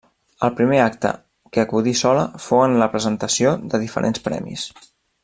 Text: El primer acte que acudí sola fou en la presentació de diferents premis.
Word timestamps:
El 0.45 0.53
primer 0.59 0.79
acte 0.85 1.11
que 1.57 1.61
acudí 1.63 1.93
sola 1.99 2.23
fou 2.45 2.65
en 2.71 2.75
la 2.83 2.89
presentació 2.97 3.53
de 3.75 3.83
diferents 3.85 4.29
premis. 4.31 4.65